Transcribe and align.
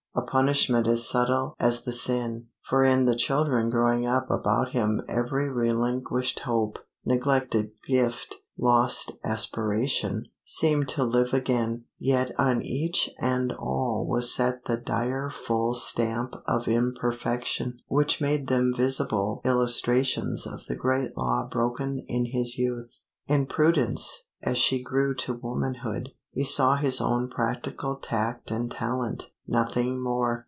A 0.13 0.21
punishment 0.23 0.87
as 0.87 1.07
subtle 1.07 1.55
as 1.57 1.85
the 1.85 1.93
sin; 1.93 2.47
for 2.65 2.83
in 2.83 3.05
the 3.05 3.15
children 3.15 3.69
growing 3.69 4.05
up 4.05 4.29
about 4.29 4.73
him 4.73 5.01
every 5.07 5.49
relinquished 5.49 6.39
hope, 6.39 6.79
neglected 7.05 7.71
gift, 7.87 8.35
lost 8.59 9.13
aspiration, 9.23 10.25
seemed 10.43 10.89
to 10.89 11.05
live 11.05 11.31
again; 11.33 11.85
yet 11.97 12.33
on 12.37 12.61
each 12.61 13.09
and 13.21 13.53
all 13.53 14.05
was 14.05 14.35
set 14.35 14.65
the 14.65 14.75
direful 14.75 15.73
stamp 15.75 16.35
of 16.45 16.67
imperfection, 16.67 17.79
which 17.87 18.19
made 18.19 18.47
them 18.47 18.73
visible 18.75 19.39
illustrations 19.45 20.45
of 20.45 20.65
the 20.65 20.75
great 20.75 21.15
law 21.15 21.47
broken 21.49 22.03
in 22.09 22.25
his 22.25 22.57
youth. 22.57 22.99
In 23.27 23.45
Prudence, 23.45 24.23
as 24.43 24.57
she 24.57 24.83
grew 24.83 25.15
to 25.15 25.33
womanhood, 25.35 26.09
he 26.31 26.43
saw 26.43 26.75
his 26.75 26.99
own 26.99 27.29
practical 27.29 27.95
tact 27.95 28.51
and 28.51 28.69
talent, 28.69 29.23
nothing 29.47 30.01
more. 30.01 30.39